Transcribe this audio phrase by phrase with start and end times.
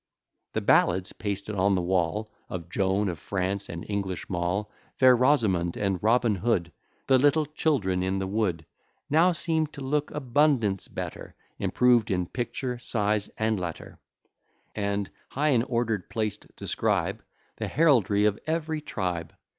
[0.53, 5.77] The ballads, pasted on the wall, Of Joan of France, and English Mall, Fair Rosamond,
[5.77, 6.71] and Robin Hood,
[7.05, 8.65] The little Children in the Wood,
[9.11, 13.99] Now seem'd to look abundance better, Improved in picture, size, and letter:
[14.73, 17.21] And, high in order plac'd, describe
[17.57, 19.35] The heraldry of ev'ry tribe.